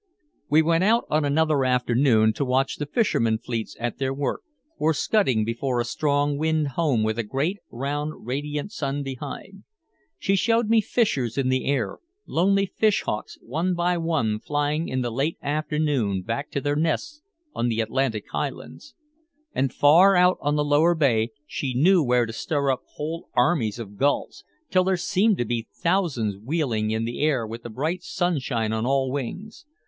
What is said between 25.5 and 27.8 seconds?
thousands wheeling in air with the